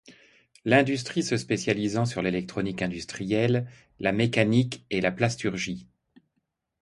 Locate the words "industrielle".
2.81-3.67